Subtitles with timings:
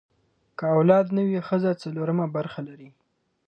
[0.57, 2.89] که اولاد نه وي، ښځه څلورمه برخه لري.